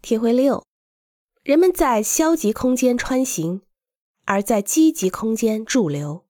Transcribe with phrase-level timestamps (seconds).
[0.00, 0.64] 体会六：
[1.42, 3.62] 人们在消极空间穿行，
[4.24, 6.24] 而在积极空间驻留。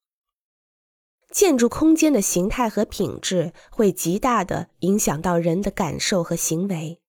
[1.30, 7.00] 建筑空间的形态和品质会极大的影响到人的感受和行为，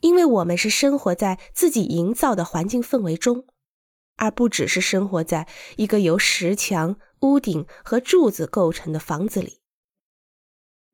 [0.00, 3.44] 因为我们是生活在自己营造的环境氛围中，
[4.16, 9.61] 而不只是生活在一个由石墙、屋顶和柱子构成的房子里。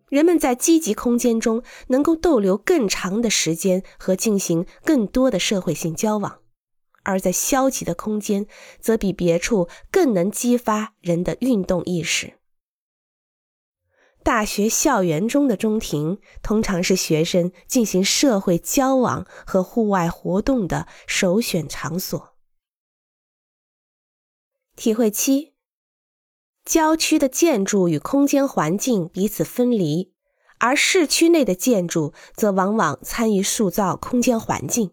[0.09, 6.40] 人们在积极空间中能够逗留更长的时间和进行更多的社会性交往，
[7.03, 8.46] 而在消极的空间
[8.80, 12.35] 则比别处更能激发人的运动意识。
[14.22, 22.35] 大学校园中的中庭通常是学生进行社会交往和户外活动的首选场所。
[24.77, 25.57] 体会七。
[26.68, 30.13] 郊区的建筑与空间环境彼此分离，
[30.58, 34.91] 而市区内的建筑则往往参与塑造空间环境。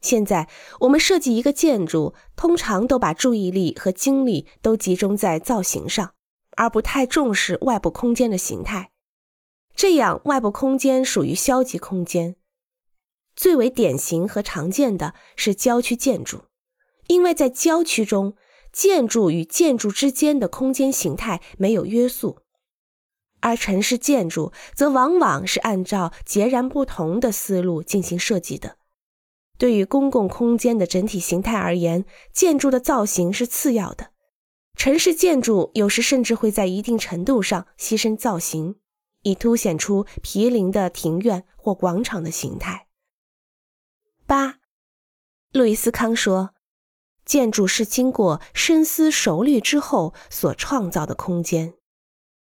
[0.00, 0.48] 现在，
[0.80, 6.14] 我们设计一个建筑，通常都把注意力和精力都集中在造型上，
[6.56, 8.92] 而不太重视外部空间的形态。
[9.76, 12.36] 这样，外部空间属于消极空间。
[13.36, 16.44] 最为典型和常见的是郊区建筑，
[17.08, 18.34] 因为在郊区中。
[18.72, 22.38] 建筑与建筑之间的空间形态没有约束，
[23.40, 28.76] 而城市建筑则往往是按照截然不同的思路进行设计的。
[29.58, 34.12] 对于公共空间的整体形态而言，建筑的造型是次要的。
[34.76, 38.76] 城市建筑有时甚至会在一定程度上牺牲造型，
[39.22, 42.86] 以凸显出毗邻的庭院或广场的形态。
[44.26, 44.60] 八，
[45.52, 46.54] 路易斯康说。
[47.30, 51.74] 建筑是经过深思熟虑之后所创造的空间。